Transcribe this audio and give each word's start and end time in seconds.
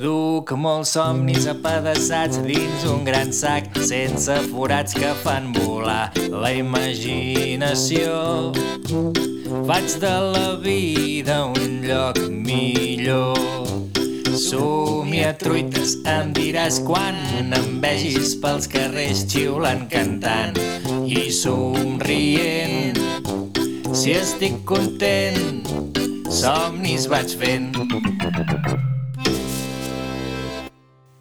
Duc 0.00 0.52
molts 0.60 0.92
somnis 0.96 1.46
apedaçats 1.48 2.38
dins 2.44 2.84
un 2.90 3.04
gran 3.06 3.32
sac 3.32 3.70
sense 3.88 4.34
forats 4.50 4.94
que 4.94 5.12
fan 5.22 5.52
volar 5.56 6.10
la 6.30 6.52
imaginació. 6.52 8.52
Faig 9.66 9.96
de 10.02 10.14
la 10.34 10.50
vida 10.62 11.44
un 11.46 11.80
lloc 11.86 12.20
millor. 12.28 13.40
Somia 14.36 15.32
truites, 15.40 15.96
em 16.04 16.34
diràs 16.36 16.82
quan 16.84 17.16
em 17.56 17.80
vegis 17.80 18.34
pels 18.42 18.68
carrers 18.68 19.24
xiulant, 19.32 19.86
cantant 19.88 20.58
i 21.08 21.30
somrient. 21.32 23.00
Si 23.96 24.12
estic 24.12 24.60
content, 24.68 25.64
somnis 26.30 27.06
vaig 27.10 27.32
fent. 27.38 27.72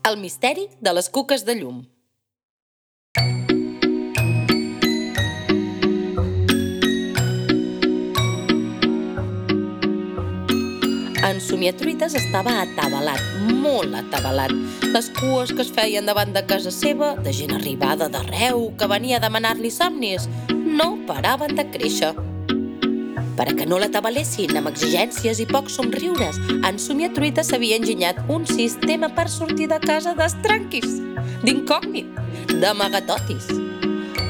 El 0.05 0.17
misteri 0.21 0.67
de 0.81 0.93
les 0.93 1.09
cuques 1.09 1.45
de 1.45 1.55
llum. 1.59 1.83
En 11.25 11.39
Somiatruites 11.41 12.13
estava 12.13 12.51
atabalat, 12.61 13.21
molt 13.49 13.95
atabalat. 13.97 14.53
Les 14.93 15.09
cues 15.17 15.49
que 15.51 15.65
es 15.65 15.71
feien 15.73 16.05
davant 16.05 16.31
de 16.35 16.45
casa 16.45 16.69
seva, 16.71 17.15
de 17.25 17.33
gent 17.33 17.55
arribada 17.55 18.07
d'arreu 18.13 18.69
que 18.77 18.87
venia 18.87 19.17
a 19.17 19.25
demanar-li 19.25 19.73
somnis, 19.73 20.29
no 20.53 20.93
paraven 21.09 21.57
de 21.57 21.65
créixer. 21.73 22.13
Per 23.35 23.49
a 23.51 23.53
que 23.55 23.65
no 23.67 23.77
l'atabalessin 23.81 24.55
amb 24.55 24.69
exigències 24.71 25.41
i 25.43 25.45
pocs 25.49 25.75
somriures, 25.75 26.37
en 26.63 26.77
Somiatruites 26.79 27.49
s'havia 27.51 27.75
enginyat 27.81 28.21
un 28.31 28.45
sistema 28.47 29.09
per 29.11 29.27
sortir 29.27 29.67
de 29.67 29.79
casa 29.83 30.13
d'estranquis, 30.15 31.01
d'incògnit, 31.43 32.15
d'amagatotis. 32.61 33.49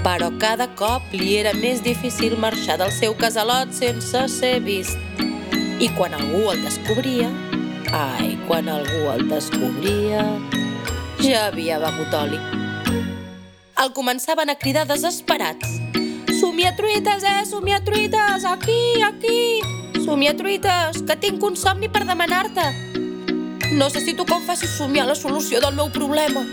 Però 0.06 0.32
cada 0.42 0.68
cop 0.80 1.14
li 1.14 1.36
era 1.38 1.54
més 1.54 1.84
difícil 1.86 2.34
marxar 2.42 2.80
del 2.82 2.94
seu 2.98 3.14
casalot 3.18 3.74
sense 3.78 4.26
ser 4.34 4.58
vist. 4.66 4.98
I 5.78 5.92
quan 5.98 6.18
algú 6.18 6.48
el 6.50 6.66
descobria, 6.66 7.30
ai, 7.94 8.36
quan 8.50 8.70
algú 8.74 9.06
el 9.14 9.28
descobria, 9.30 10.26
ja 11.22 11.48
havia 11.52 11.78
begut 11.84 12.22
oli. 12.26 12.42
El 13.82 13.92
començaven 13.94 14.50
a 14.50 14.58
cridar 14.58 14.88
desesperats. 14.90 15.85
Somiatruites, 16.40 17.24
eh, 17.24 17.46
somiatruites, 17.46 18.46
aquí, 18.46 19.02
aquí! 19.02 19.60
Somiatruites, 20.06 21.02
que 21.08 21.16
tinc 21.16 21.44
un 21.44 21.56
somni 21.56 21.90
per 21.90 22.06
demanar-te. 22.06 22.66
Necessito 23.74 24.26
que 24.26 24.36
em 24.36 24.46
facis 24.46 24.78
somiar 24.78 25.08
la 25.08 25.16
solució 25.16 25.60
del 25.60 25.76
meu 25.76 25.92
problema. 25.92 26.46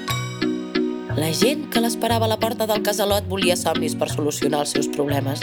La 1.16 1.32
gent 1.32 1.68
que 1.70 1.80
l'esperava 1.80 2.26
a 2.26 2.32
la 2.32 2.40
porta 2.40 2.66
del 2.66 2.82
casalot 2.82 3.28
volia 3.28 3.56
somnis 3.56 3.94
per 3.94 4.10
solucionar 4.10 4.64
els 4.64 4.72
seus 4.76 4.88
problemes 4.88 5.42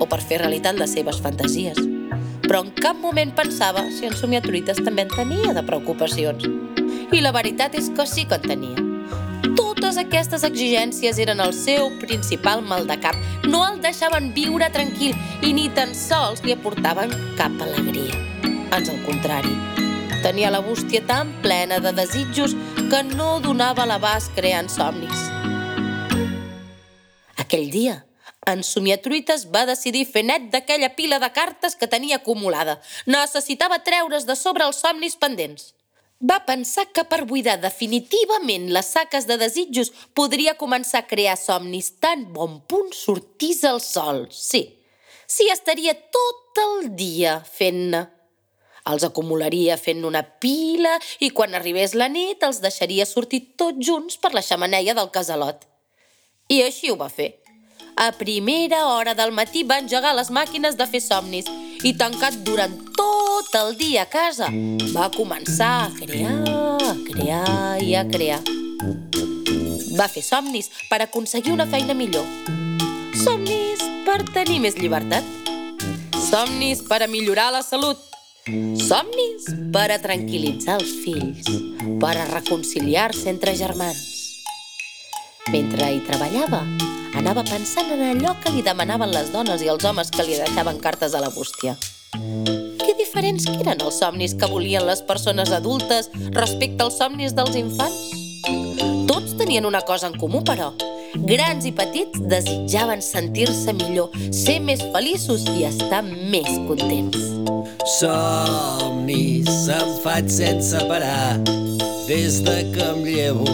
o 0.00 0.06
per 0.06 0.20
fer 0.20 0.40
realitat 0.42 0.80
les 0.80 0.96
seves 0.96 1.20
fantasies 1.22 1.78
però 2.44 2.60
en 2.62 2.70
cap 2.76 2.98
moment 3.00 3.32
pensava 3.34 3.86
si 3.90 4.06
en 4.06 4.14
Somiatruites 4.14 4.82
també 4.84 5.06
en 5.06 5.12
tenia 5.14 5.54
de 5.56 5.62
preocupacions. 5.64 6.44
I 7.10 7.22
la 7.24 7.32
veritat 7.32 7.74
és 7.78 7.90
que 7.96 8.06
sí 8.06 8.28
que 8.28 8.36
en 8.38 8.50
tenia. 8.50 8.93
Totes 9.52 9.98
aquestes 10.00 10.44
exigències 10.48 11.18
eren 11.20 11.42
el 11.44 11.52
seu 11.52 11.90
principal 12.00 12.62
mal 12.64 12.86
de 12.88 12.96
cap. 13.02 13.18
No 13.44 13.60
el 13.66 13.82
deixaven 13.84 14.30
viure 14.32 14.70
tranquil 14.72 15.12
i 15.44 15.52
ni 15.52 15.66
tan 15.76 15.92
sols 15.92 16.40
li 16.46 16.54
aportaven 16.56 17.12
cap 17.36 17.52
alegria. 17.60 18.16
Ans 18.72 18.88
al 18.88 19.02
contrari, 19.04 19.52
tenia 20.24 20.48
la 20.54 20.62
bústia 20.64 21.04
tan 21.04 21.34
plena 21.44 21.82
de 21.84 21.92
desitjos 21.92 22.56
que 22.88 23.02
no 23.12 23.36
donava 23.44 23.84
l'abast 23.84 24.32
creant 24.32 24.72
somnis. 24.72 25.28
Aquell 27.36 27.68
dia, 27.68 28.00
en 28.48 28.64
Somiatruites 28.64 29.46
va 29.52 29.66
decidir 29.68 30.06
fer 30.08 30.24
net 30.24 30.48
d'aquella 30.52 30.94
pila 30.96 31.20
de 31.20 31.28
cartes 31.36 31.76
que 31.76 31.88
tenia 31.88 32.22
acumulada. 32.22 32.80
Necessitava 33.04 33.82
treure's 33.84 34.24
de 34.24 34.36
sobre 34.40 34.64
els 34.64 34.80
somnis 34.80 35.20
pendents. 35.20 35.74
Va 36.24 36.38
pensar 36.46 36.86
que 36.94 37.02
per 37.04 37.24
buidar 37.28 37.58
definitivament 37.60 38.70
les 38.72 38.86
saques 38.94 39.26
de 39.28 39.36
desitjos 39.36 39.90
podria 40.16 40.54
començar 40.56 41.02
a 41.02 41.08
crear 41.08 41.36
somnis 41.36 41.90
tan 42.00 42.22
bon 42.32 42.62
punt 42.70 42.94
sortís 42.96 43.60
el 43.68 43.82
sol. 43.84 44.24
Sí, 44.32 44.62
sí 45.26 45.50
estaria 45.52 45.92
tot 46.16 46.62
el 46.62 46.94
dia 46.96 47.36
fent-ne. 47.44 48.06
Els 48.88 49.04
acumularia 49.04 49.76
fent 49.80 50.04
una 50.04 50.22
pila 50.40 50.94
i 51.24 51.30
quan 51.36 51.56
arribés 51.56 51.96
la 51.96 52.08
nit 52.08 52.42
els 52.44 52.60
deixaria 52.64 53.04
sortir 53.08 53.42
tots 53.60 53.84
junts 53.84 54.16
per 54.20 54.32
la 54.32 54.44
xamaneia 54.44 54.96
del 54.96 55.12
casalot. 55.12 55.64
I 56.48 56.62
així 56.64 56.92
ho 56.92 56.96
va 57.00 57.10
fer. 57.12 57.34
A 57.96 58.12
primera 58.16 58.86
hora 58.92 59.14
del 59.14 59.32
matí 59.32 59.62
va 59.62 59.80
engegar 59.82 60.16
les 60.16 60.32
màquines 60.32 60.76
de 60.76 60.88
fer 60.88 61.00
somnis 61.04 61.48
i 61.84 61.92
tancat 62.00 62.38
durant 62.46 62.72
tot 62.96 63.52
el 63.60 63.74
dia 63.76 64.06
a 64.06 64.08
casa 64.08 64.48
va 64.94 65.10
començar 65.12 65.72
a 65.84 65.90
crear, 65.92 66.32
a 66.80 66.94
crear 67.04 67.82
i 67.84 67.92
a 67.94 68.04
crear. 68.08 68.40
Va 69.98 70.08
fer 70.08 70.22
somnis 70.24 70.70
per 70.88 71.02
aconseguir 71.04 71.52
una 71.52 71.66
feina 71.68 71.94
millor. 71.94 72.24
Somnis 73.20 73.84
per 74.06 74.22
tenir 74.32 74.62
més 74.64 74.78
llibertat. 74.80 75.28
Somnis 76.24 76.80
per 76.88 77.02
a 77.04 77.10
millorar 77.10 77.50
la 77.52 77.60
salut. 77.62 78.00
Somnis 78.80 79.46
per 79.72 79.90
a 79.92 80.00
tranquil·litzar 80.00 80.80
els 80.80 80.96
fills, 81.04 81.52
per 82.00 82.16
a 82.16 82.26
reconciliar-se 82.32 83.28
entre 83.28 83.54
germans. 83.60 84.02
Mentre 85.52 85.92
hi 85.92 86.02
treballava, 86.08 86.64
anava 87.14 87.44
pensant 87.46 87.90
en 87.94 88.02
allò 88.06 88.34
que 88.42 88.52
li 88.54 88.62
demanaven 88.62 89.12
les 89.14 89.30
dones 89.32 89.62
i 89.62 89.70
els 89.72 89.84
homes 89.84 90.10
que 90.10 90.26
li 90.26 90.36
deixaven 90.38 90.80
cartes 90.82 91.14
a 91.14 91.22
la 91.22 91.30
bústia. 91.34 91.76
Que 92.14 92.94
diferents 92.98 93.46
que 93.46 93.60
eren 93.62 93.82
els 93.82 93.98
somnis 94.02 94.34
que 94.38 94.50
volien 94.50 94.86
les 94.86 95.02
persones 95.02 95.52
adultes 95.54 96.10
respecte 96.34 96.84
als 96.84 96.98
somnis 96.98 97.34
dels 97.34 97.56
infants? 97.58 98.24
Tots 99.08 99.36
tenien 99.38 99.66
una 99.66 99.80
cosa 99.86 100.10
en 100.10 100.18
comú, 100.18 100.42
però. 100.44 100.72
Grans 101.14 101.64
i 101.64 101.70
petits 101.72 102.18
desitjaven 102.30 103.02
sentir-se 103.02 103.72
millor, 103.78 104.10
ser 104.34 104.58
més 104.60 104.82
feliços 104.92 105.46
i 105.54 105.62
estar 105.68 106.02
més 106.02 106.50
contents. 106.66 107.30
Somnis 107.98 109.68
em 109.70 109.94
faig 110.02 110.30
sense 110.32 110.82
parar 110.90 111.38
des 112.08 112.42
de 112.44 112.58
que 112.74 112.88
em 112.90 113.04
llevo 113.06 113.46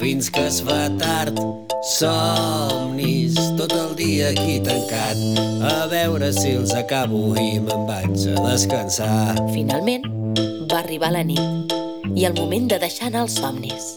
fins 0.00 0.32
que 0.32 0.48
es 0.48 0.62
fa 0.64 0.88
tard. 0.98 1.53
Somnis 1.84 3.34
tot 3.58 3.74
el 3.76 3.90
dia 3.92 4.30
aquí 4.32 4.54
tancat 4.64 5.18
a 5.68 5.84
veure 5.90 6.30
si 6.32 6.54
els 6.56 6.72
acabo 6.72 7.34
i 7.36 7.58
me'n 7.60 7.84
vaig 7.84 8.22
a 8.32 8.44
descansar. 8.46 9.34
Finalment, 9.52 10.06
va 10.70 10.78
arribar 10.80 11.12
la 11.12 11.20
nit 11.28 11.74
i 12.16 12.24
el 12.24 12.32
moment 12.38 12.70
de 12.72 12.78
deixar 12.80 13.10
anar 13.10 13.26
els 13.26 13.36
somnis. 13.36 13.90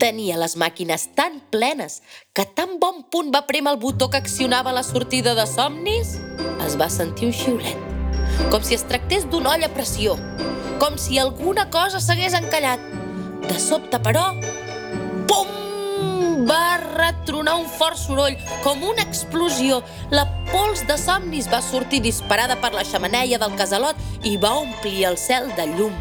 Tenia 0.00 0.40
les 0.40 0.56
màquines 0.56 1.04
tan 1.20 1.36
plenes 1.52 2.00
que 2.32 2.48
tan 2.48 2.78
bon 2.80 3.04
punt 3.12 3.28
va 3.34 3.44
prémer 3.44 3.76
el 3.76 3.82
botó 3.84 4.08
que 4.08 4.16
accionava 4.16 4.72
la 4.72 4.86
sortida 4.88 5.36
de 5.36 5.44
somnis 5.44 6.16
es 6.64 6.80
va 6.80 6.88
sentir 6.88 7.28
un 7.28 7.36
xiulet, 7.36 7.76
com 8.48 8.64
si 8.64 8.80
es 8.80 8.88
tractés 8.88 9.28
d'un 9.28 9.52
olla 9.52 9.68
a 9.68 9.76
pressió, 9.76 10.16
com 10.80 10.96
si 10.96 11.20
alguna 11.20 11.68
cosa 11.68 12.00
s'hagués 12.00 12.40
encallat. 12.40 12.80
De 13.44 13.60
sobte, 13.60 14.00
però, 14.00 14.30
pum! 15.28 15.67
Va 16.46 16.78
retronar 16.78 17.56
un 17.58 17.66
fort 17.66 17.98
soroll, 17.98 18.36
com 18.62 18.84
una 18.86 19.02
explosió. 19.02 19.80
La 20.14 20.22
pols 20.52 20.84
de 20.86 20.94
somnis 21.00 21.48
va 21.50 21.58
sortir 21.64 21.98
disparada 22.04 22.54
per 22.62 22.70
la 22.76 22.84
xamaneia 22.86 23.40
del 23.42 23.56
casalot 23.58 23.98
i 24.22 24.36
va 24.38 24.52
omplir 24.60 25.08
el 25.10 25.18
cel 25.18 25.50
de 25.58 25.66
llum, 25.72 25.96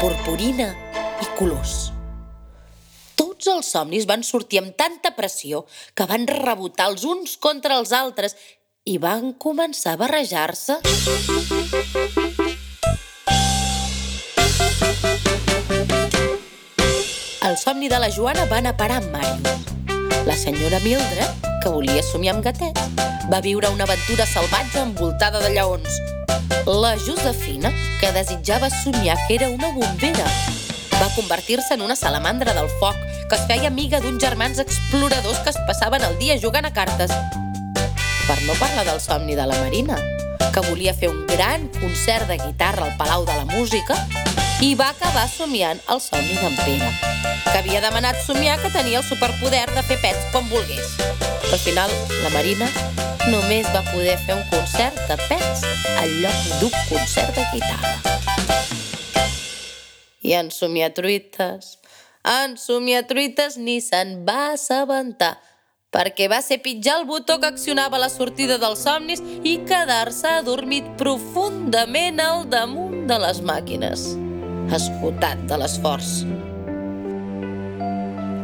purpurina 0.00 0.70
i 1.20 1.28
colors. 1.36 1.92
Tots 3.14 3.52
els 3.52 3.68
somnis 3.76 4.08
van 4.08 4.24
sortir 4.24 4.62
amb 4.62 4.72
tanta 4.72 5.12
pressió 5.18 5.66
que 5.92 6.08
van 6.08 6.24
rebotar 6.32 6.88
els 6.94 7.04
uns 7.04 7.36
contra 7.36 7.76
els 7.76 7.92
altres 7.92 8.38
i 8.88 8.96
van 8.96 9.34
començar 9.36 9.98
a 9.98 10.00
barrejar-se. 10.00 10.80
Somni 17.74 17.88
de 17.88 17.98
la 17.98 18.08
Joana 18.08 18.44
va 18.46 18.58
anar 18.58 18.70
a 18.70 18.76
parar 18.76 19.00
amb 19.00 19.10
Màrius. 19.10 19.64
La 20.26 20.36
senyora 20.36 20.78
Mildred, 20.84 21.46
que 21.62 21.72
volia 21.74 22.04
somiar 22.06 22.36
amb 22.36 22.44
gatets, 22.44 22.84
va 23.32 23.40
viure 23.42 23.66
una 23.74 23.82
aventura 23.82 24.26
salvatge 24.30 24.78
envoltada 24.78 25.40
de 25.42 25.50
lleons. 25.50 25.96
La 26.66 26.92
Josefina, 26.94 27.72
que 27.98 28.12
desitjava 28.14 28.70
somiar 28.70 29.16
que 29.26 29.34
era 29.40 29.48
una 29.50 29.72
bombera, 29.74 30.26
va 31.00 31.10
convertir-se 31.16 31.74
en 31.74 31.82
una 31.82 31.96
salamandra 31.96 32.54
del 32.54 32.70
foc 32.78 32.94
que 33.28 33.40
es 33.40 33.46
feia 33.50 33.66
amiga 33.66 33.98
d'uns 33.98 34.22
germans 34.22 34.62
exploradors 34.62 35.40
que 35.42 35.50
es 35.50 35.58
passaven 35.66 36.06
el 36.06 36.14
dia 36.22 36.38
jugant 36.38 36.70
a 36.70 36.72
cartes. 36.72 37.10
Per 38.28 38.38
no 38.46 38.54
parlar 38.60 38.86
del 38.86 39.00
somni 39.00 39.34
de 39.34 39.48
la 39.50 39.58
Marina, 39.64 39.98
que 40.52 40.68
volia 40.70 40.94
fer 40.94 41.10
un 41.10 41.26
gran 41.26 41.66
concert 41.80 42.30
de 42.30 42.38
guitarra 42.38 42.86
al 42.86 42.96
Palau 42.96 43.26
de 43.26 43.34
la 43.34 43.50
Música 43.50 43.98
i 44.62 44.74
va 44.78 44.90
acabar 44.92 45.26
somiant 45.28 45.80
el 45.90 46.00
somni 46.00 46.36
d'en 46.38 46.54
Pere, 46.62 46.90
que 47.50 47.58
havia 47.58 47.80
demanat 47.82 48.20
somiar 48.26 48.58
que 48.62 48.70
tenia 48.74 49.00
el 49.00 49.06
superpoder 49.06 49.66
de 49.74 49.82
fer 49.88 49.98
pets 50.02 50.28
quan 50.32 50.46
volgués. 50.50 50.94
Al 51.50 51.58
final, 51.58 51.90
la 52.22 52.30
Marina 52.34 52.68
només 53.30 53.66
va 53.74 53.82
poder 53.90 54.16
fer 54.26 54.36
un 54.36 54.44
concert 54.52 54.98
de 55.08 55.16
pets 55.28 55.64
al 55.98 56.12
lloc 56.22 56.44
d'un 56.60 56.76
concert 56.90 57.34
de 57.36 57.46
guitarra. 57.52 57.94
I 60.24 60.36
en 60.38 60.50
somiatruites, 60.54 61.78
en 62.24 62.56
somiatruites 62.56 63.58
ni 63.60 63.80
se'n 63.84 64.22
va 64.28 64.54
assabentar, 64.54 65.34
perquè 65.94 66.26
va 66.32 66.40
ser 66.42 66.62
pitjar 66.64 67.00
el 67.00 67.06
botó 67.06 67.38
que 67.40 67.50
accionava 67.52 68.00
la 68.02 68.10
sortida 68.10 68.58
dels 68.58 68.82
somnis 68.86 69.22
i 69.44 69.58
quedar-se 69.68 70.40
adormit 70.40 70.88
profundament 71.00 72.22
al 72.24 72.48
damunt 72.50 73.04
de 73.10 73.18
les 73.20 73.44
màquines, 73.44 74.08
esgotat 74.72 75.44
de 75.50 75.58
l'esforç. 75.60 76.24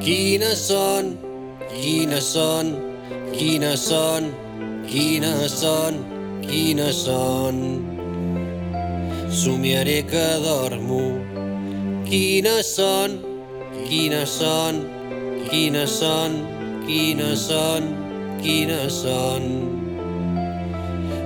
Quines 0.00 0.66
són, 0.68 1.14
quines 1.72 2.28
són, 2.34 2.74
quines 3.32 3.88
són, 3.88 4.30
quines 4.90 5.56
són, 5.62 5.98
quines 6.46 7.02
són. 7.06 7.58
Somiaré 9.30 10.00
que 10.10 10.26
dormo. 10.44 11.02
Quines 12.10 12.72
són, 12.74 13.20
quines 13.86 14.32
són, 14.40 14.80
quines 15.50 15.98
són, 16.00 16.38
quines 16.88 17.46
són, 17.46 17.90
quines 18.42 19.00
són. 19.04 19.46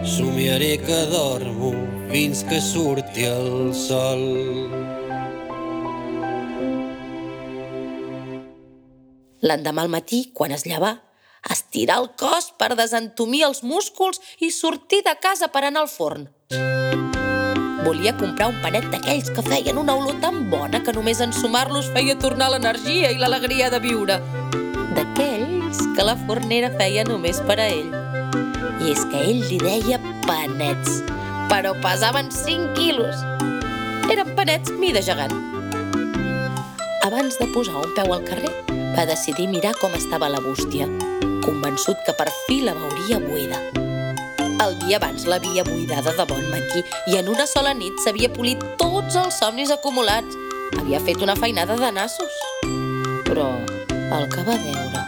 Somiaré 0.05 0.75
que 0.85 1.05
dormo 1.09 1.73
fins 2.11 2.45
que 2.45 2.61
surti 2.61 3.25
el 3.33 3.73
sol. 3.73 4.84
L'endemà 9.45 9.83
al 9.85 9.91
matí, 9.93 10.31
quan 10.33 10.55
es 10.57 10.63
llevà, 10.65 10.95
estirar 11.53 11.99
el 12.01 12.07
cos 12.17 12.47
per 12.57 12.71
desentumir 12.79 13.43
els 13.45 13.61
músculs 13.61 14.23
i 14.41 14.49
sortir 14.49 15.03
de 15.05 15.13
casa 15.21 15.51
per 15.53 15.67
anar 15.69 15.83
al 15.85 15.91
forn. 15.93 16.31
Volia 17.85 18.15
comprar 18.17 18.49
un 18.49 18.63
panet 18.63 18.89
d'aquells 18.89 19.29
que 19.37 19.45
feien 19.45 19.77
una 19.77 19.99
olor 20.01 20.17
tan 20.23 20.47
bona 20.49 20.81
que 20.81 20.95
només 20.97 21.21
ensumar-los 21.21 21.91
feia 21.93 22.17
tornar 22.17 22.49
l'energia 22.55 23.13
i 23.13 23.21
l'alegria 23.21 23.69
de 23.69 23.83
viure. 23.85 24.17
D'aquells 24.97 25.83
que 25.93 26.07
la 26.09 26.17
fornera 26.25 26.73
feia 26.79 27.05
només 27.05 27.43
per 27.45 27.59
a 27.61 27.69
ell. 27.69 27.93
I 28.81 28.95
és 28.95 29.05
que 29.13 29.21
ell 29.21 29.45
li 29.51 29.61
deia 29.61 30.01
panets, 30.25 31.03
però 31.53 31.77
pesaven 31.85 32.33
5 32.33 32.73
quilos. 32.81 33.21
Eren 34.09 34.33
panets 34.39 34.73
mida 34.81 35.05
gegant. 35.05 35.37
Abans 37.05 37.37
de 37.37 37.53
posar 37.53 37.85
un 37.85 37.93
peu 37.93 38.15
al 38.15 38.25
carrer, 38.25 38.55
va 38.95 39.07
decidir 39.07 39.49
mirar 39.51 39.75
com 39.81 39.95
estava 39.99 40.29
la 40.31 40.41
bústia, 40.41 40.87
convençut 41.43 41.99
que 42.07 42.15
per 42.15 42.29
fi 42.45 42.61
la 42.63 42.75
veuria 42.79 43.19
buida. 43.19 43.59
El 44.65 44.77
dia 44.85 45.01
abans 45.01 45.25
l'havia 45.27 45.65
buidada 45.67 46.15
de 46.15 46.27
bon 46.31 46.45
matí 46.53 46.85
i 47.11 47.19
en 47.19 47.29
una 47.33 47.47
sola 47.51 47.75
nit 47.75 47.99
s'havia 48.05 48.31
polit 48.33 48.63
tots 48.79 49.19
els 49.19 49.41
somnis 49.43 49.73
acumulats. 49.75 50.39
Havia 50.79 51.03
fet 51.03 51.23
una 51.27 51.35
feinada 51.35 51.77
de 51.81 51.91
nassos. 51.97 52.39
Però 53.27 53.51
el 53.91 54.31
que 54.31 54.47
va 54.47 54.57
veure 54.63 55.03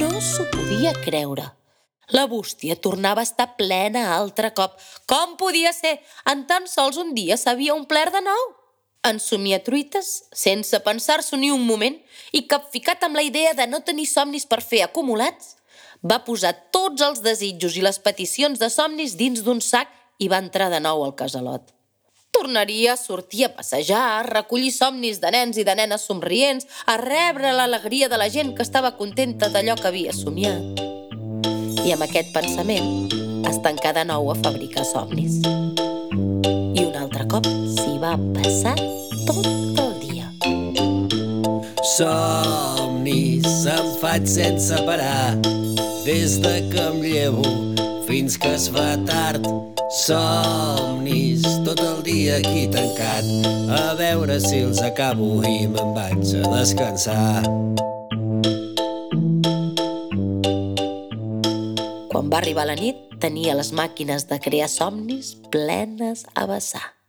no 0.00 0.10
s'ho 0.20 0.48
podia 0.56 0.96
creure. 1.04 1.50
La 2.08 2.26
bústia 2.26 2.76
tornava 2.76 3.20
a 3.20 3.28
estar 3.28 3.52
plena 3.60 4.14
altre 4.16 4.54
cop. 4.56 4.80
Com 5.08 5.36
podia 5.36 5.72
ser? 5.76 5.98
En 6.30 6.46
tan 6.48 6.68
sols 6.68 6.96
un 7.00 7.12
dia 7.16 7.36
s'havia 7.36 7.76
omplert 7.76 8.16
de 8.16 8.24
nou. 8.24 8.63
En 9.04 9.18
somia 9.20 9.58
truites, 9.60 10.30
sense 10.32 10.78
pensar-s'ho 10.80 11.36
ni 11.36 11.50
un 11.52 11.66
moment, 11.68 11.96
i 12.32 12.46
capficat 12.48 13.02
amb 13.04 13.18
la 13.18 13.24
idea 13.26 13.52
de 13.52 13.66
no 13.68 13.82
tenir 13.84 14.06
somnis 14.08 14.46
per 14.48 14.62
fer 14.64 14.80
acumulats, 14.86 15.58
va 16.00 16.22
posar 16.24 16.54
tots 16.72 17.04
els 17.04 17.20
desitjos 17.24 17.76
i 17.76 17.84
les 17.84 18.00
peticions 18.00 18.60
de 18.60 18.70
somnis 18.72 19.16
dins 19.20 19.44
d'un 19.44 19.60
sac 19.60 19.92
i 20.20 20.28
va 20.32 20.40
entrar 20.40 20.70
de 20.72 20.80
nou 20.80 21.04
al 21.04 21.12
casalot. 21.18 21.68
Tornaria 22.32 22.94
a 22.94 22.98
sortir 22.98 23.44
a 23.46 23.52
passejar, 23.54 24.00
a 24.16 24.24
recollir 24.26 24.72
somnis 24.72 25.20
de 25.20 25.30
nens 25.36 25.60
i 25.60 25.66
de 25.68 25.76
nenes 25.76 26.08
somrients, 26.08 26.66
a 26.86 26.96
rebre 26.96 27.52
l'alegria 27.52 28.08
de 28.08 28.18
la 28.18 28.30
gent 28.32 28.54
que 28.56 28.64
estava 28.64 28.96
contenta 28.96 29.52
d'allò 29.52 29.76
que 29.80 29.90
havia 29.92 30.16
somiat. 30.16 30.80
I 31.84 31.92
amb 31.92 32.08
aquest 32.08 32.32
pensament 32.32 33.12
es 33.44 33.60
tancà 33.60 33.92
de 33.92 34.08
nou 34.08 34.32
a 34.32 34.38
fabricar 34.40 34.88
somnis. 34.88 35.42
I 35.44 36.88
un 36.88 36.96
altre 36.96 37.28
cop 37.28 37.63
va 38.04 38.16
passar 38.36 38.74
tot 39.24 39.46
el 39.80 39.92
dia. 40.02 40.28
Somnis 41.94 43.62
em 43.72 43.86
faig 44.02 44.26
sense 44.28 44.80
parar 44.88 45.36
des 46.04 46.36
de 46.44 46.54
que 46.72 46.82
em 46.84 46.98
llevo 47.00 47.44
fins 48.08 48.36
que 48.36 48.50
es 48.58 48.66
fa 48.74 48.90
tard. 49.08 49.46
Somnis 49.94 51.46
tot 51.64 51.80
el 51.80 52.02
dia 52.04 52.40
aquí 52.42 52.66
tancat 52.74 53.30
a 53.78 53.94
veure 53.96 54.36
si 54.42 54.60
els 54.66 54.82
acabo 54.84 55.38
i 55.48 55.68
me'n 55.70 55.94
vaig 55.96 56.34
a 56.40 56.50
descansar. 56.58 57.44
Quan 62.10 62.28
va 62.28 62.42
arribar 62.42 62.68
la 62.68 62.76
nit, 62.76 63.00
tenia 63.22 63.56
les 63.56 63.72
màquines 63.72 64.28
de 64.28 64.40
crear 64.42 64.68
somnis 64.68 65.32
plenes 65.54 66.26
a 66.34 66.44
vessar. 66.50 67.03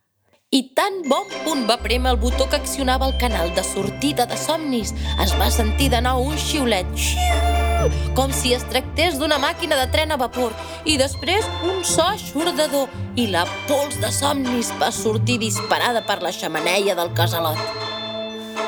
I 0.54 0.60
tan 0.78 1.00
bon 1.10 1.26
punt 1.42 1.64
va 1.66 1.74
prémer 1.82 2.12
el 2.12 2.18
botó 2.22 2.44
que 2.48 2.54
accionava 2.54 3.08
el 3.08 3.16
canal 3.18 3.52
de 3.56 3.64
sortida 3.66 4.26
de 4.30 4.36
somnis, 4.38 4.92
es 5.18 5.32
va 5.40 5.48
sentir 5.50 5.88
de 5.90 5.98
nou 5.98 6.22
un 6.22 6.36
xiulet, 6.38 6.86
xiu, 6.94 7.88
com 8.14 8.30
si 8.30 8.52
es 8.54 8.62
tractés 8.70 9.18
d'una 9.18 9.40
màquina 9.42 9.74
de 9.74 9.88
tren 9.90 10.14
a 10.14 10.18
vapor, 10.20 10.54
i 10.86 10.94
després 11.00 11.48
un 11.66 11.82
so 11.82 12.06
xordador, 12.22 12.86
i 13.18 13.26
la 13.32 13.42
pols 13.66 13.98
de 13.98 14.12
somnis 14.14 14.70
va 14.78 14.92
sortir 14.94 15.40
disparada 15.42 16.04
per 16.06 16.20
la 16.22 16.30
xamaneia 16.30 16.94
del 16.94 17.10
casalot. 17.18 17.58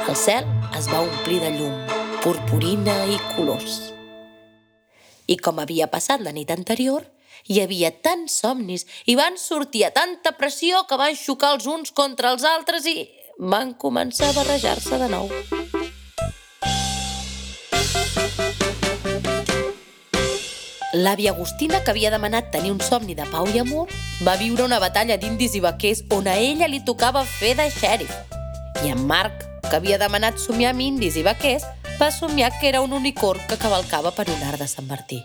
El 0.09 0.19
cel 0.19 0.51
es 0.75 0.91
va 0.91 1.05
omplir 1.07 1.39
de 1.45 1.53
llum, 1.61 1.79
purpurina 2.25 3.05
i 3.07 3.21
colors. 3.37 3.93
I 5.31 5.39
com 5.39 5.63
havia 5.63 5.87
passat 5.87 6.27
la 6.27 6.35
nit 6.35 6.51
anterior, 6.51 7.07
hi 7.47 7.61
havia 7.63 7.93
tants 8.03 8.41
somnis 8.43 8.87
i 9.07 9.15
van 9.19 9.39
sortir 9.39 9.85
a 9.87 9.93
tanta 9.95 10.35
pressió 10.41 10.85
que 10.89 10.99
van 11.01 11.15
xocar 11.17 11.55
els 11.57 11.67
uns 11.67 11.93
contra 11.93 12.35
els 12.35 12.45
altres 12.45 12.87
i 12.87 12.99
van 13.39 13.75
començar 13.75 14.33
a 14.33 14.37
barrejar-se 14.41 14.99
de 14.99 15.09
nou. 15.09 15.31
L'àvia 20.99 21.31
Agustina, 21.35 21.83
que 21.85 21.93
havia 21.93 22.11
demanat 22.11 22.51
tenir 22.51 22.73
un 22.73 22.81
somni 22.81 23.15
de 23.15 23.27
pau 23.31 23.47
i 23.53 23.61
amor, 23.61 23.93
va 24.27 24.39
viure 24.41 24.65
una 24.65 24.81
batalla 24.83 25.19
d'indis 25.21 25.55
i 25.55 25.61
vaquers 25.61 26.03
on 26.17 26.27
a 26.27 26.39
ella 26.41 26.67
li 26.67 26.81
tocava 26.81 27.23
fer 27.29 27.55
de 27.61 27.69
xèrif. 27.71 28.11
I 28.83 28.95
en 28.97 29.07
Marc, 29.07 29.45
que 29.69 29.77
havia 29.77 30.01
demanat 30.01 30.41
somiar 30.41 30.73
amb 30.73 30.83
indis 30.83 31.21
i 31.21 31.27
vaquers, 31.27 31.67
va 32.01 32.11
somiar 32.11 32.55
que 32.59 32.71
era 32.73 32.81
un 32.81 32.97
unicorn 32.97 33.43
que 33.49 33.61
cavalcava 33.61 34.15
per 34.17 34.31
un 34.33 34.49
art 34.49 34.59
de 34.59 34.71
Sant 34.71 34.89
Martí. 34.89 35.21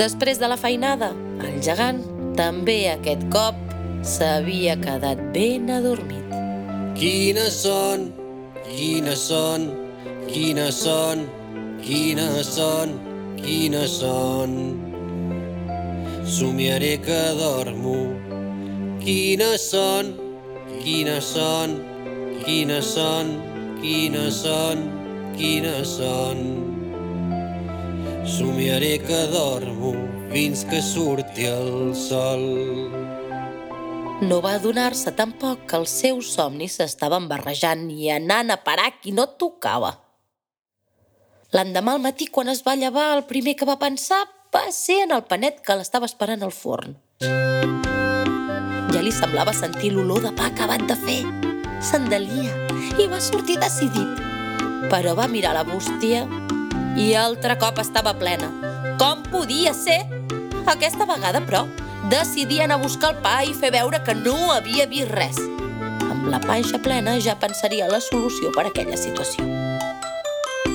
Després 0.00 0.38
de 0.40 0.48
la 0.48 0.56
feinada, 0.56 1.10
el 1.44 1.58
gegant 1.60 1.98
també 2.38 2.78
aquest 2.88 3.26
cop 3.34 3.58
s'havia 4.12 4.78
quedat 4.80 5.20
ben 5.34 5.68
adormit. 5.74 6.30
Quines 6.96 7.58
són, 7.66 8.06
quines 8.70 9.26
són, 9.28 9.66
quines 10.30 10.78
són, 10.86 11.26
quines 11.84 12.48
són, 12.54 12.96
quines 13.42 13.98
són. 14.00 14.56
Somiaré 16.38 16.94
que 17.04 17.20
dormo. 17.42 17.98
Quines 19.04 19.68
són, 19.68 20.14
quines 20.80 21.32
són, 21.36 21.76
quines 22.48 22.96
són, 22.96 23.36
quines 23.84 24.42
són, 24.48 24.84
quines 25.36 25.96
són. 26.00 26.69
Somiaré 28.24 28.98
que 29.00 29.26
dormo 29.32 29.94
fins 30.30 30.64
que 30.68 30.82
surti 30.82 31.46
el 31.48 31.94
sol. 31.96 32.44
No 34.20 34.42
va 34.44 34.58
adonar-se 34.58 35.14
tampoc 35.16 35.64
que 35.64 35.78
els 35.80 35.94
seus 36.02 36.34
somnis 36.36 36.76
s'estaven 36.76 37.30
barrejant 37.30 37.86
i 37.88 38.10
anant 38.12 38.52
a 38.52 38.58
parar 38.60 38.90
qui 39.00 39.14
no 39.16 39.24
tocava. 39.40 39.94
L'endemà 41.56 41.96
al 41.96 42.04
matí, 42.04 42.28
quan 42.28 42.52
es 42.52 42.60
va 42.66 42.76
llevar, 42.76 43.08
el 43.16 43.24
primer 43.24 43.56
que 43.56 43.66
va 43.66 43.78
pensar 43.80 44.20
va 44.54 44.68
ser 44.70 45.00
en 45.06 45.16
el 45.16 45.24
panet 45.24 45.64
que 45.64 45.74
l'estava 45.78 46.06
esperant 46.06 46.44
al 46.44 46.52
forn. 46.52 46.98
Ja 48.92 49.00
li 49.00 49.14
semblava 49.16 49.56
sentir 49.56 49.94
l'olor 49.94 50.20
de 50.28 50.34
pa 50.36 50.50
acabat 50.52 50.84
de 50.84 50.98
fer. 51.08 51.20
S'endelia 51.80 52.68
i 53.00 53.08
va 53.08 53.24
sortir 53.24 53.56
decidit. 53.56 54.20
Però 54.92 55.16
va 55.16 55.30
mirar 55.32 55.56
la 55.56 55.64
bústia 55.64 56.26
I 56.96 57.14
altre 57.14 57.54
cop 57.58 57.78
estava 57.78 58.14
plena. 58.18 58.50
Com 58.98 59.22
podia 59.30 59.72
ser? 59.74 60.00
Aquesta 60.66 61.06
vegada, 61.06 61.40
però, 61.44 61.64
decidien 62.10 62.72
a 62.72 62.78
buscar 62.80 63.14
el 63.14 63.22
pa 63.22 63.40
i 63.46 63.54
fer 63.54 63.70
veure 63.74 64.02
que 64.06 64.14
no 64.14 64.50
havia 64.52 64.86
vist 64.90 65.10
res. 65.14 65.38
Amb 66.10 66.26
la 66.32 66.40
panxa 66.42 66.80
plena 66.82 67.18
ja 67.22 67.36
pensaria 67.38 67.88
la 67.90 68.00
solució 68.02 68.50
per 68.56 68.66
a 68.66 68.72
aquella 68.72 68.98
situació. 68.98 69.46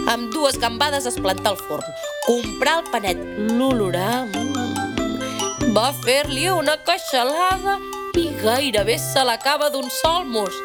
Amb 0.06 0.32
dues 0.34 0.58
gambades 0.62 1.06
es 1.10 1.18
planta 1.18 1.52
al 1.52 1.58
forn, 1.58 1.86
comprar 2.28 2.80
el 2.80 2.90
panet, 2.94 3.22
l'olorar... 3.58 4.26
Mm, 4.32 5.74
va 5.76 5.90
fer-li 6.06 6.48
una 6.54 6.78
queixalada 6.88 7.80
i 8.16 8.30
gairebé 8.40 8.96
se 9.02 9.24
l'acaba 9.28 9.70
d'un 9.74 9.90
sol 9.92 10.24
mos. 10.30 10.56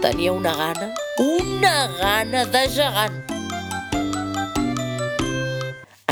Tenia 0.00 0.32
una 0.32 0.54
gana, 0.56 0.92
una 1.20 1.76
gana 1.98 2.46
de 2.46 2.68
gegant. 2.72 3.35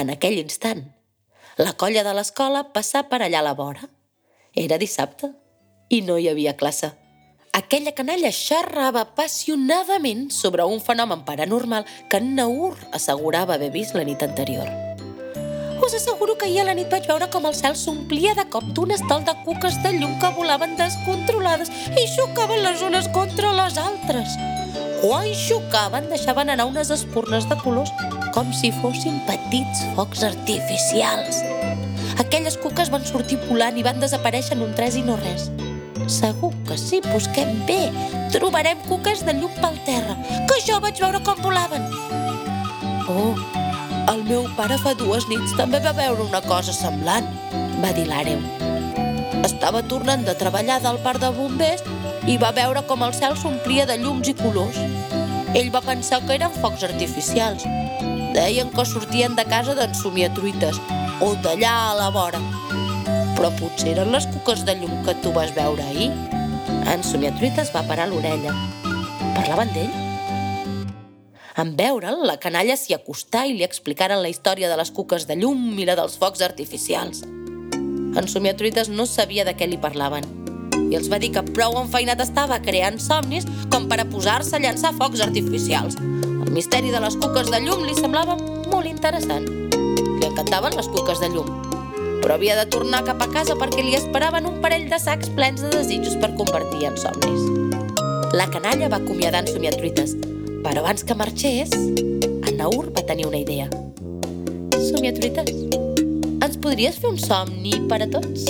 En 0.05 0.11
aquell 0.13 0.37
instant, 0.37 0.83
la 1.57 1.73
colla 1.81 2.03
de 2.05 2.13
l'escola 2.13 2.61
passà 2.75 3.01
per 3.09 3.23
allà 3.25 3.39
a 3.41 3.47
la 3.47 3.55
vora. 3.57 3.87
Era 4.53 4.77
dissabte 4.77 5.31
i 5.97 6.03
no 6.05 6.19
hi 6.21 6.27
havia 6.29 6.53
classe. 6.61 6.91
Aquella 7.57 7.95
canalla 7.97 8.29
xerrava 8.37 9.01
apassionadament 9.07 10.27
sobre 10.29 10.67
un 10.69 10.83
fenomen 10.85 11.23
paranormal 11.25 11.87
que 12.13 12.21
en 12.21 12.35
Naur 12.37 12.77
assegurava 12.93 13.57
haver 13.57 13.71
vist 13.73 13.97
la 13.97 14.05
nit 14.05 14.21
anterior. 14.27 14.69
Us 15.81 15.97
asseguro 15.97 16.37
que 16.37 16.51
ahir 16.51 16.61
a 16.61 16.67
la 16.69 16.75
nit 16.77 16.93
vaig 16.93 17.09
veure 17.09 17.31
com 17.33 17.49
el 17.49 17.57
cel 17.57 17.79
s'omplia 17.81 18.35
de 18.37 18.45
cop 18.53 18.67
d'un 18.77 18.93
estol 18.93 19.25
de 19.25 19.33
cuques 19.47 19.81
de 19.87 19.95
llum 19.97 20.19
que 20.21 20.35
volaven 20.37 20.77
descontrolades 20.77 21.73
i 21.97 22.05
xocaven 22.13 22.61
les 22.67 22.85
unes 22.85 23.09
contra 23.17 23.57
les 23.57 23.81
altres. 23.81 24.37
Quan 25.05 25.27
xocaven 25.37 26.07
deixaven 26.09 26.49
anar 26.49 26.65
unes 26.65 26.89
espurnes 26.89 27.45
de 27.51 27.59
colors 27.61 27.91
com 28.33 28.49
si 28.57 28.71
fossin 28.81 29.19
petits 29.29 29.83
focs 29.93 30.23
artificials. 30.25 31.43
Aquelles 32.23 32.57
cuques 32.57 32.89
van 32.89 33.05
sortir 33.05 33.37
volant 33.43 33.77
i 33.77 33.85
van 33.85 34.01
desaparèixer 34.01 34.57
en 34.57 34.63
un 34.65 34.73
tres 34.79 34.97
i 34.97 35.03
no 35.05 35.19
res. 35.21 35.51
Segur 36.09 36.55
que 36.65 36.79
si 36.81 37.03
busquem 37.05 37.53
bé 37.69 37.83
trobarem 38.33 38.81
cuques 38.89 39.21
de 39.29 39.35
llum 39.37 39.53
pel 39.61 39.77
terra, 39.85 40.17
que 40.49 40.57
jo 40.65 40.81
vaig 40.81 40.97
veure 41.05 41.21
com 41.27 41.45
volaven. 41.45 41.85
Oh, 43.05 43.37
el 44.09 44.25
meu 44.25 44.49
pare 44.57 44.81
fa 44.81 44.97
dues 44.97 45.29
nits 45.29 45.53
també 45.61 45.85
va 45.85 45.93
veure 46.01 46.25
una 46.25 46.41
cosa 46.49 46.73
semblant, 46.73 47.29
va 47.85 47.93
dir 47.93 48.09
l'Àreu. 48.09 48.41
Estava 49.45 49.85
tornant 49.85 50.25
de 50.25 50.33
treballar 50.41 50.81
del 50.81 50.97
parc 51.05 51.21
de 51.21 51.35
bombers 51.37 51.85
i 52.27 52.39
va 52.41 52.55
veure 52.57 52.81
com 52.89 53.03
el 53.05 53.13
cel 53.13 53.35
s'omplia 53.37 53.85
de 53.85 53.99
llums 54.01 54.31
i 54.31 54.35
colors. 54.39 54.79
Ell 55.55 55.69
va 55.75 55.83
pensar 55.85 56.23
que 56.25 56.39
eren 56.39 56.55
focs 56.63 56.85
artificials. 56.87 57.67
Deien 58.35 58.71
que 58.73 58.85
sortien 58.89 59.37
de 59.37 59.45
casa 59.47 59.75
d'en 59.77 59.93
Somiatruites 59.95 60.81
o 61.23 61.35
d'allà 61.45 61.73
a 61.91 61.97
la 61.99 62.09
vora. 62.15 62.41
Però 63.37 63.51
potser 63.59 63.93
eren 63.93 64.13
les 64.15 64.27
cuques 64.33 64.65
de 64.65 64.77
llum 64.81 65.03
que 65.05 65.15
tu 65.21 65.35
vas 65.37 65.53
veure 65.55 65.85
ahir. 65.85 66.09
En 66.91 67.05
Somiatruites 67.05 67.73
va 67.75 67.85
parar 67.91 68.09
l'orella. 68.09 68.55
Parlaven 69.37 69.75
d'ell? 69.77 69.93
En 71.61 71.75
veure'l, 71.77 72.25
la 72.27 72.39
canalla 72.41 72.75
s'hi 72.81 72.97
acostà 72.97 73.45
i 73.47 73.53
li 73.55 73.67
explicaren 73.69 74.23
la 74.25 74.33
història 74.33 74.73
de 74.73 74.81
les 74.81 74.91
cuques 74.91 75.29
de 75.29 75.37
llum 75.37 75.77
i 75.79 75.85
la 75.87 75.99
dels 76.01 76.17
focs 76.19 76.43
artificials. 76.43 77.23
En 77.23 78.27
Somiatruites 78.31 78.89
no 78.89 79.07
sabia 79.07 79.45
de 79.45 79.55
què 79.55 79.69
li 79.69 79.79
parlaven 79.79 80.45
i 80.91 80.97
els 80.99 81.11
va 81.13 81.21
dir 81.23 81.33
que 81.35 81.43
prou 81.55 81.79
enfeinat 81.81 82.21
estava 82.25 82.61
creant 82.63 83.01
somnis 83.03 83.47
com 83.73 83.89
per 83.91 84.01
a 84.03 84.09
posar-se 84.09 84.57
a 84.57 84.63
llançar 84.63 84.95
focs 84.99 85.23
artificials. 85.25 85.99
El 85.99 86.53
misteri 86.55 86.93
de 86.95 87.01
les 87.03 87.17
cuques 87.21 87.51
de 87.51 87.61
llum 87.65 87.85
li 87.87 87.97
semblava 87.99 88.37
molt 88.71 88.89
interessant. 88.91 89.49
Li 89.75 90.27
encantaven 90.29 90.77
les 90.79 90.91
cuques 90.93 91.23
de 91.23 91.31
llum, 91.33 91.49
però 92.23 92.39
havia 92.39 92.57
de 92.57 92.69
tornar 92.73 93.05
cap 93.05 93.21
a 93.21 93.31
casa 93.33 93.57
perquè 93.61 93.83
li 93.85 93.97
esperaven 93.99 94.47
un 94.49 94.61
parell 94.65 94.89
de 94.91 95.01
sacs 95.01 95.33
plens 95.37 95.65
de 95.65 95.73
desitjos 95.75 96.17
per 96.23 96.35
convertir 96.39 96.89
en 96.89 96.97
somnis. 97.01 97.43
La 98.35 98.49
canalla 98.51 98.89
va 98.91 98.99
acomiadar 99.03 99.45
en 99.45 99.53
Somiatruites, 99.53 100.17
però 100.65 100.81
abans 100.81 101.05
que 101.05 101.15
marxés, 101.15 101.71
en 101.75 102.57
Naur 102.57 102.89
va 102.97 103.05
tenir 103.07 103.29
una 103.29 103.39
idea. 103.39 103.69
Somiatruites, 104.89 105.53
ens 106.43 106.59
podries 106.59 106.99
fer 106.99 107.13
un 107.13 107.21
somni 107.21 107.79
per 107.91 108.03
a 108.03 108.11
tots? 108.11 108.49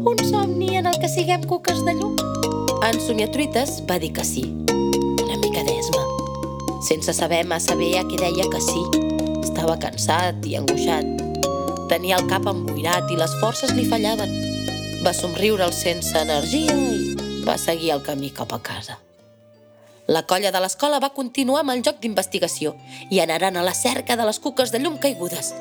Un 0.00 0.16
somni 0.24 0.76
en 0.76 0.86
el 0.86 0.98
que 0.98 1.08
siguem 1.08 1.42
cuques 1.44 1.84
de 1.84 1.92
llum? 1.92 2.14
En 2.88 2.96
Somiatruites 3.04 3.82
va 3.84 3.98
dir 4.00 4.14
que 4.16 4.24
sí, 4.24 4.46
una 4.72 5.36
mica 5.42 5.60
d'esma, 5.66 6.06
sense 6.86 7.12
saber 7.12 7.42
massa 7.44 7.76
bé 7.76 7.90
a 7.98 8.04
què 8.08 8.16
deia 8.16 8.46
que 8.48 8.62
sí. 8.64 8.80
Estava 9.44 9.76
cansat 9.82 10.46
i 10.48 10.56
angoixat. 10.56 11.04
Tenia 11.92 12.16
el 12.16 12.30
cap 12.32 12.48
emboirat 12.48 13.12
i 13.12 13.20
les 13.20 13.34
forces 13.42 13.74
li 13.76 13.84
fallaven. 13.90 14.32
Va 15.04 15.12
somriure 15.12 15.68
sense 15.76 16.16
energia 16.16 16.72
i 16.80 17.44
va 17.44 17.58
seguir 17.60 17.92
el 17.92 18.04
camí 18.06 18.32
cap 18.32 18.56
a 18.56 18.62
casa. 18.64 18.96
La 20.08 20.24
colla 20.24 20.50
de 20.50 20.64
l'escola 20.64 20.98
va 20.98 21.12
continuar 21.12 21.60
amb 21.60 21.76
el 21.76 21.84
joc 21.84 22.00
d'investigació 22.00 22.72
i 23.10 23.20
anaren 23.20 23.60
a 23.60 23.66
la 23.68 23.76
cerca 23.76 24.16
de 24.16 24.24
les 24.24 24.40
cuques 24.40 24.72
de 24.72 24.80
llum 24.80 24.96
caigudes. 24.96 25.52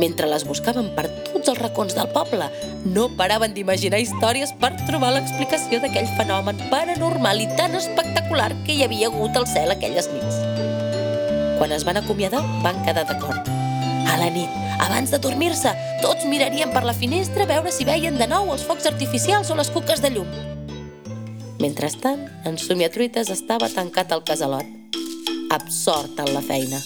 Mentre 0.00 0.30
les 0.30 0.48
buscaven 0.48 0.94
per 0.96 1.10
tots 1.38 1.52
els 1.54 1.60
racons 1.62 1.94
del 1.94 2.08
poble, 2.10 2.48
no 2.90 3.06
paraven 3.18 3.54
d'imaginar 3.54 4.00
històries 4.02 4.50
per 4.58 4.72
trobar 4.88 5.12
l'explicació 5.14 5.78
d'aquell 5.82 6.08
fenomen 6.18 6.58
paranormal 6.72 7.42
i 7.44 7.46
tan 7.58 7.76
espectacular 7.78 8.50
que 8.66 8.74
hi 8.74 8.82
havia 8.86 9.10
hagut 9.10 9.38
al 9.38 9.46
cel 9.46 9.70
aquelles 9.70 10.10
nits. 10.10 10.40
Quan 11.58 11.74
es 11.74 11.86
van 11.86 12.00
acomiadar, 12.02 12.42
van 12.64 12.82
quedar 12.86 13.06
d'acord. 13.06 13.46
A 14.08 14.18
la 14.18 14.30
nit, 14.34 14.50
abans 14.82 15.14
de 15.14 15.22
dormir-se, 15.22 15.74
tots 16.02 16.26
mirarien 16.26 16.74
per 16.74 16.82
la 16.86 16.96
finestra 16.96 17.46
a 17.46 17.50
veure 17.50 17.72
si 17.74 17.86
veien 17.86 18.18
de 18.18 18.26
nou 18.30 18.50
els 18.54 18.66
focs 18.66 18.90
artificials 18.90 19.50
o 19.50 19.58
les 19.58 19.70
cuques 19.70 20.02
de 20.02 20.10
llum. 20.14 20.36
Mentrestant, 21.62 22.26
en 22.46 22.58
Somiatruites 22.58 23.30
estava 23.34 23.70
tancat 23.70 24.14
al 24.14 24.26
casalot, 24.26 24.66
absort 25.54 26.18
en 26.22 26.34
la 26.34 26.42
feina, 26.42 26.78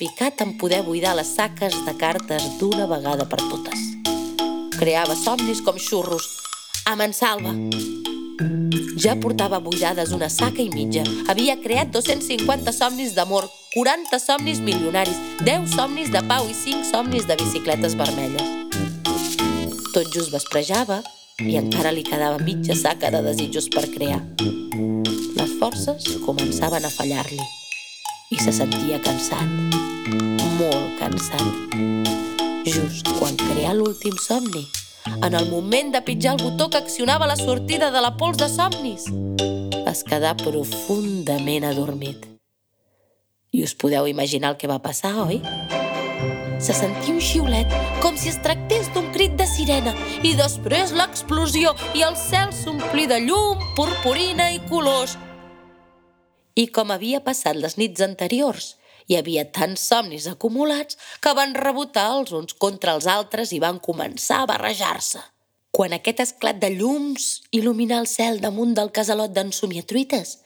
capficat 0.00 0.40
en 0.40 0.56
poder 0.56 0.82
buidar 0.82 1.14
les 1.14 1.28
saques 1.28 1.74
de 1.84 1.92
cartes 1.98 2.42
d'una 2.58 2.86
vegada 2.86 3.26
per 3.28 3.36
totes. 3.36 3.80
Creava 4.78 5.12
somnis 5.14 5.60
com 5.60 5.76
xurros, 5.76 6.24
a 6.86 6.96
mansalva. 6.96 7.52
Ja 8.96 9.18
portava 9.20 9.60
buidades 9.60 10.14
una 10.16 10.30
saca 10.30 10.62
i 10.62 10.70
mitja. 10.72 11.04
Havia 11.28 11.58
creat 11.60 11.92
250 11.92 12.72
somnis 12.72 13.12
d'amor, 13.12 13.44
40 13.74 14.22
somnis 14.24 14.64
milionaris, 14.64 15.20
10 15.44 15.68
somnis 15.76 16.08
de 16.08 16.24
pau 16.24 16.48
i 16.48 16.56
5 16.56 16.88
somnis 16.94 17.28
de 17.28 17.36
bicicletes 17.36 17.92
vermelles. 17.92 18.72
Tot 19.92 20.08
just 20.16 20.32
vesprejava 20.32 21.02
i 21.44 21.60
encara 21.60 21.92
li 21.92 22.08
quedava 22.08 22.40
mitja 22.40 22.72
saca 22.72 23.12
de 23.12 23.20
desitjos 23.28 23.68
per 23.68 23.84
crear. 23.92 24.24
Les 25.36 25.56
forces 25.60 26.14
començaven 26.24 26.88
a 26.88 26.96
fallar-li 26.96 27.59
i 28.30 28.38
se 28.38 28.52
sentia 28.54 29.00
cansat, 29.02 29.42
molt 30.54 30.98
cansat. 31.00 31.74
Just 32.62 33.08
quan 33.18 33.34
creà 33.34 33.72
l'últim 33.74 34.14
somni, 34.22 34.62
en 35.26 35.34
el 35.34 35.48
moment 35.50 35.90
de 35.90 36.02
pitjar 36.06 36.36
el 36.36 36.44
botó 36.44 36.68
que 36.70 36.78
accionava 36.78 37.26
la 37.26 37.34
sortida 37.34 37.90
de 37.90 38.00
la 38.00 38.12
pols 38.16 38.38
de 38.38 38.46
somnis, 38.48 39.08
es 39.82 40.02
quedà 40.06 40.36
profundament 40.38 41.66
adormit. 41.66 42.28
I 43.50 43.64
us 43.66 43.74
podeu 43.74 44.06
imaginar 44.06 44.52
el 44.54 44.60
que 44.60 44.70
va 44.70 44.78
passar, 44.78 45.16
oi? 45.24 45.40
Se 46.62 46.76
sentia 46.76 47.16
un 47.16 47.18
xiulet, 47.24 47.74
com 47.98 48.14
si 48.14 48.30
es 48.30 48.38
tractés 48.44 48.92
d'un 48.94 49.08
crit 49.10 49.34
de 49.40 49.48
sirena, 49.50 49.96
i 50.22 50.36
després 50.38 50.94
l'explosió 50.94 51.74
i 51.98 52.06
el 52.06 52.14
cel 52.20 52.54
s'omplí 52.54 53.08
de 53.10 53.18
llum, 53.26 53.58
purpurina 53.74 54.52
i 54.54 54.62
colors. 54.70 55.18
I 56.58 56.66
com 56.74 56.90
havia 56.90 57.20
passat 57.22 57.56
les 57.56 57.76
nits 57.78 58.02
anteriors, 58.02 58.74
hi 59.10 59.16
havia 59.18 59.44
tants 59.50 59.82
somnis 59.90 60.26
acumulats 60.30 60.98
que 61.22 61.34
van 61.34 61.54
rebotar 61.54 62.06
els 62.14 62.32
uns 62.36 62.54
contra 62.54 62.94
els 62.98 63.06
altres 63.10 63.52
i 63.54 63.60
van 63.62 63.80
començar 63.82 64.42
a 64.42 64.48
barrejar-se. 64.50 65.22
Quan 65.70 65.94
aquest 65.94 66.22
esclat 66.22 66.58
de 66.62 66.72
llums 66.74 67.42
il·luminà 67.54 68.00
el 68.02 68.08
cel 68.10 68.40
damunt 68.42 68.74
del 68.74 68.90
casalot 68.94 69.34
d'en 69.34 69.52
Somiatruites, 69.54 70.38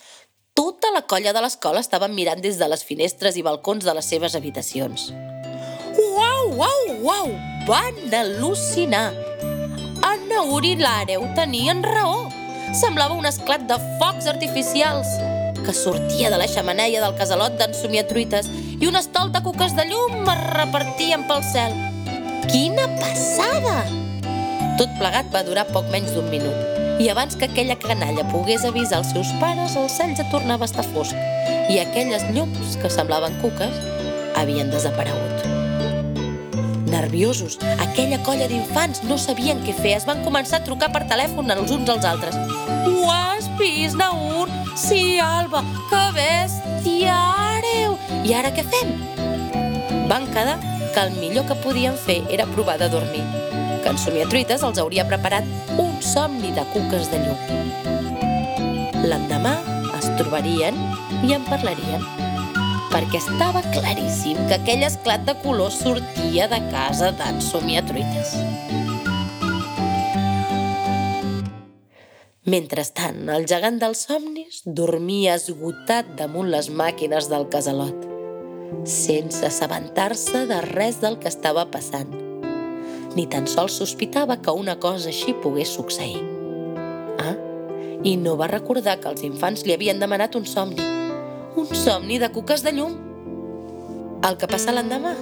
tota 0.54 0.92
la 0.94 1.04
colla 1.10 1.32
de 1.34 1.42
l'escola 1.44 1.80
estaven 1.80 2.14
mirant 2.14 2.40
des 2.40 2.60
de 2.60 2.68
les 2.68 2.84
finestres 2.84 3.36
i 3.36 3.42
balcons 3.42 3.84
de 3.84 3.94
les 3.96 4.08
seves 4.12 4.36
habitacions. 4.36 5.10
Uau, 5.98 6.52
uau, 6.60 6.84
uau! 7.02 7.32
Van 7.68 8.00
al·lucinar! 8.12 9.08
En 10.04 10.28
Naur 10.28 10.64
i 10.68 10.76
l'Àreu 10.76 11.24
tenien 11.36 11.80
raó. 11.82 12.28
Semblava 12.76 13.16
un 13.16 13.26
esclat 13.28 13.64
de 13.68 13.80
focs 14.00 14.28
artificials 14.28 15.08
que 15.64 15.72
sortia 15.72 16.30
de 16.30 16.38
la 16.38 16.46
xamaneia 16.46 17.00
del 17.00 17.16
casalot 17.16 17.56
d'en 17.58 17.72
Somiatruites 17.74 18.50
i 18.76 18.86
un 18.86 18.98
estol 19.00 19.32
de 19.32 19.40
cuques 19.42 19.72
de 19.78 19.86
llum 19.88 20.28
es 20.28 20.42
repartien 20.52 21.24
pel 21.28 21.42
cel. 21.48 21.72
Quina 22.52 22.84
passada! 23.00 23.80
Tot 24.78 24.92
plegat 25.00 25.30
va 25.32 25.44
durar 25.46 25.64
poc 25.72 25.88
menys 25.92 26.12
d'un 26.12 26.28
minut 26.28 27.00
i 27.00 27.08
abans 27.10 27.34
que 27.34 27.48
aquella 27.48 27.78
canalla 27.80 28.26
pogués 28.30 28.66
avisar 28.68 29.00
els 29.00 29.10
seus 29.14 29.32
pares, 29.40 29.74
el 29.80 29.88
cel 29.90 30.12
ja 30.18 30.28
tornava 30.30 30.68
a 30.68 30.70
estar 30.70 30.84
fosc 30.92 31.16
i 31.72 31.80
aquelles 31.80 32.28
llums 32.36 32.76
que 32.82 32.92
semblaven 32.92 33.40
cuques 33.40 33.80
havien 34.36 34.70
desaparegut. 34.70 35.48
Nerviosos, 36.92 37.56
aquella 37.82 38.20
colla 38.22 38.46
d'infants 38.50 39.02
no 39.08 39.16
sabien 39.18 39.64
què 39.64 39.74
fer. 39.74 39.96
Es 39.96 40.06
van 40.06 40.22
començar 40.26 40.60
a 40.60 40.66
trucar 40.68 40.92
per 40.94 41.06
telèfon 41.10 41.50
els 41.56 41.72
uns 41.74 41.90
als 41.90 42.06
altres. 42.06 42.38
Ho 42.86 43.10
has 43.10 43.48
vist, 43.58 43.98
Naur? 43.98 44.53
Sí, 44.74 45.18
Alba, 45.20 45.62
que 45.90 46.02
bestiareu! 46.16 47.94
I 48.26 48.34
ara 48.34 48.50
què 48.54 48.64
fem? 48.66 48.90
Van 50.10 50.26
quedar 50.34 50.56
que 50.94 51.04
el 51.04 51.14
millor 51.20 51.46
que 51.46 51.56
podien 51.62 51.94
fer 51.94 52.22
era 52.30 52.46
provar 52.50 52.76
de 52.82 52.88
dormir, 52.90 53.22
que 53.82 53.92
en 53.92 53.98
Somiatruites 53.98 54.66
els 54.66 54.80
hauria 54.82 55.06
preparat 55.06 55.46
un 55.78 55.94
somni 56.02 56.50
de 56.56 56.66
cuques 56.74 57.10
de 57.12 57.22
llum. 57.22 57.40
L'endemà 59.06 59.56
es 60.00 60.10
trobarien 60.18 60.78
i 61.22 61.36
en 61.38 61.46
parlarien 61.46 62.02
perquè 62.94 63.18
estava 63.18 63.58
claríssim 63.74 64.38
que 64.46 64.54
aquell 64.54 64.84
esclat 64.86 65.24
de 65.26 65.34
color 65.42 65.72
sortia 65.74 66.46
de 66.46 66.60
casa 66.70 67.10
d'en 67.18 67.40
Somiatruites. 67.42 68.36
Mentrestant, 72.44 73.22
el 73.32 73.46
gegant 73.48 73.78
dels 73.80 74.02
somnis 74.04 74.60
dormia 74.66 75.38
esgotat 75.38 76.10
damunt 76.18 76.50
les 76.52 76.68
màquines 76.68 77.30
del 77.32 77.46
casalot, 77.52 78.04
sense 78.84 79.40
assabentar-se 79.48 80.44
de 80.50 80.58
res 80.66 81.00
del 81.00 81.16
que 81.22 81.32
estava 81.32 81.64
passant. 81.72 82.12
Ni 83.16 83.24
tan 83.30 83.48
sols 83.48 83.78
sospitava 83.80 84.40
que 84.42 84.52
una 84.52 84.76
cosa 84.76 85.08
així 85.08 85.32
pogués 85.40 85.72
succeir. 85.72 86.20
Ah, 87.22 87.36
i 88.04 88.18
no 88.20 88.36
va 88.36 88.52
recordar 88.52 88.98
que 89.00 89.08
els 89.14 89.24
infants 89.24 89.64
li 89.64 89.72
havien 89.72 90.02
demanat 90.02 90.36
un 90.36 90.44
somni 90.44 90.92
un 91.56 91.66
somni 91.74 92.18
de 92.18 92.28
cuques 92.32 92.62
de 92.64 92.72
llum. 92.72 92.94
El 94.26 94.36
que 94.40 94.48
passa 94.50 94.72
l'endemà? 94.74 95.12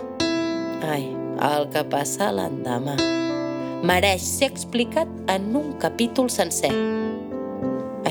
Ai, 0.89 1.05
el 1.49 1.69
que 1.75 1.83
passa 1.93 2.31
l'endemà. 2.33 2.97
Mereix 3.85 4.25
ser 4.25 4.49
explicat 4.53 5.11
en 5.35 5.51
un 5.59 5.75
capítol 5.83 6.31
sencer. 6.31 6.73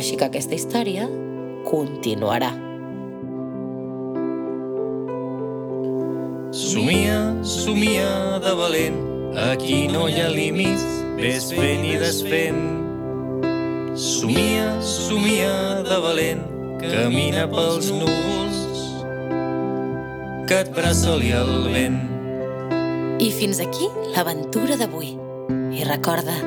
Així 0.01 0.15
que 0.17 0.25
aquesta 0.25 0.57
història 0.57 1.03
continuarà. 1.67 2.49
Somia, 6.57 7.19
somia 7.45 8.07
de 8.41 8.55
valent, 8.57 8.97
aquí 9.51 9.83
no 9.93 10.07
hi 10.09 10.17
ha 10.23 10.31
límits, 10.33 10.87
ves 11.21 11.51
fent 11.53 11.85
i 11.85 11.93
desfent. 12.01 12.65
Somia, 13.93 14.73
somia 14.81 15.53
de 15.85 16.01
valent, 16.09 16.45
camina 16.81 17.45
pels 17.53 17.93
núvols 17.93 18.57
que 20.49 20.63
et 20.65 20.73
braçoli 20.75 21.29
el 21.37 21.67
vent. 21.77 22.01
I 23.21 23.29
fins 23.37 23.61
aquí 23.61 23.93
l'aventura 24.15 24.81
d'avui. 24.81 25.13
I 25.77 25.85
recorda, 25.85 26.41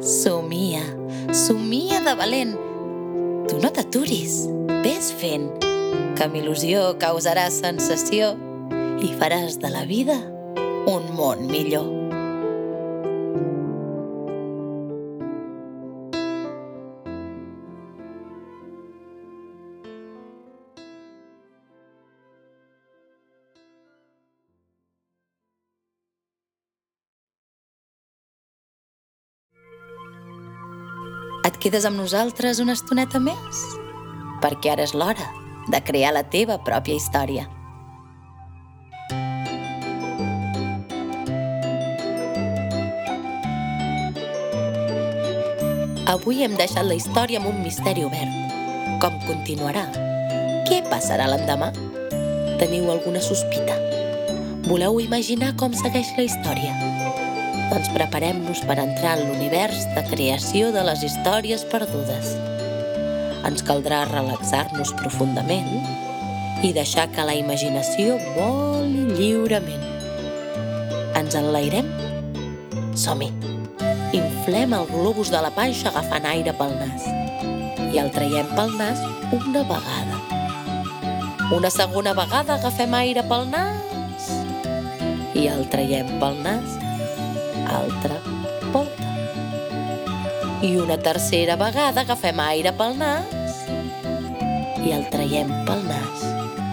somia, 0.00 0.86
somia 1.34 1.98
de 2.06 2.14
valent. 2.14 2.60
Tu 3.52 3.58
no 3.60 3.68
t'aturis, 3.68 4.46
ves 4.80 5.10
fent, 5.20 5.42
que 5.60 6.24
amb 6.24 6.38
il·lusió 6.40 6.94
causarà 7.02 7.50
sensació 7.52 8.30
i 9.04 9.12
faràs 9.20 9.60
de 9.60 9.68
la 9.76 9.84
vida 9.84 10.16
un 10.88 11.10
món 11.12 11.44
millor. 11.52 12.01
Et 31.42 31.56
quedes 31.58 31.82
amb 31.88 31.98
nosaltres 31.98 32.60
una 32.62 32.76
estoneta 32.78 33.18
més? 33.18 33.62
Perquè 34.42 34.70
ara 34.76 34.84
és 34.86 34.92
l'hora 34.94 35.24
de 35.72 35.80
crear 35.82 36.12
la 36.14 36.22
teva 36.22 36.60
pròpia 36.62 36.94
història. 36.94 37.48
Avui 46.12 46.44
hem 46.46 46.54
deixat 46.60 46.86
la 46.86 46.94
història 46.94 47.40
amb 47.40 47.50
un 47.50 47.58
misteri 47.64 48.06
obert. 48.06 48.38
Com 49.02 49.18
continuarà? 49.26 49.88
Què 50.68 50.82
passarà 50.90 51.26
l'endemà? 51.26 51.72
Teniu 52.62 52.86
alguna 52.92 53.22
sospita? 53.24 53.80
Voleu 54.68 55.00
imaginar 55.02 55.56
com 55.58 55.74
segueix 55.74 56.14
la 56.18 56.28
història? 56.28 57.21
Doncs 57.72 57.88
preparem-nos 57.88 58.58
per 58.68 58.74
entrar 58.82 59.14
en 59.16 59.30
l'univers 59.30 59.86
de 59.94 60.02
creació 60.04 60.68
de 60.74 60.82
les 60.84 61.00
històries 61.06 61.62
perdudes. 61.70 62.34
Ens 63.48 63.64
caldrà 63.64 64.02
relaxar-nos 64.10 64.92
profundament 64.98 65.70
i 66.60 66.74
deixar 66.76 67.06
que 67.14 67.24
la 67.24 67.32
imaginació 67.32 68.18
voli 68.34 69.06
lliurement. 69.16 69.86
Ens 71.16 71.38
enlairem? 71.40 71.88
Som-hi! 72.92 73.30
Inflem 74.20 74.76
el 74.76 74.84
globus 74.92 75.32
de 75.32 75.40
la 75.40 75.54
panxa 75.56 75.88
agafant 75.94 76.28
aire 76.28 76.52
pel 76.60 76.76
nas 76.76 77.08
i 77.88 78.04
el 78.04 78.12
traiem 78.12 78.52
pel 78.52 78.76
nas 78.76 79.00
una 79.32 79.64
vegada. 79.72 80.20
Una 81.56 81.72
segona 81.72 82.12
vegada 82.20 82.60
agafem 82.60 83.00
aire 83.00 83.24
pel 83.32 83.48
nas 83.56 84.30
i 85.32 85.48
el 85.48 85.64
traiem 85.72 86.18
pel 86.20 86.36
nas 86.44 86.81
altra 87.68 88.18
volta. 88.72 89.10
I 90.62 90.76
una 90.78 90.96
tercera 90.98 91.56
vegada 91.56 92.02
agafem 92.02 92.40
aire 92.40 92.72
pel 92.78 92.96
nas 92.98 93.62
i 94.82 94.94
el 94.94 95.06
traiem 95.14 95.50
pel 95.66 95.82
nas 95.86 96.26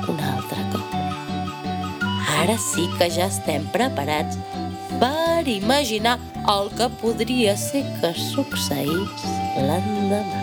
un 0.10 0.20
altre 0.34 0.66
cop. 0.74 0.98
Ara 2.40 2.58
sí 2.62 2.88
que 2.98 3.10
ja 3.14 3.28
estem 3.30 3.68
preparats 3.74 4.40
per 5.02 5.48
imaginar 5.48 6.18
el 6.58 6.70
que 6.78 6.90
podria 7.02 7.56
ser 7.58 7.86
que 8.02 8.14
succeís 8.18 9.28
l'endemà. 9.58 10.39